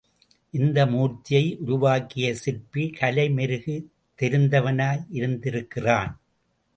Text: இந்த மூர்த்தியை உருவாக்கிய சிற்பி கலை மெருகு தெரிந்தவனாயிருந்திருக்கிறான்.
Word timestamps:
இந்த 0.53 0.85
மூர்த்தியை 0.85 1.57
உருவாக்கிய 1.59 2.35
சிற்பி 2.35 2.89
கலை 2.89 3.29
மெருகு 3.29 3.75
தெரிந்தவனாயிருந்திருக்கிறான். 4.19 6.11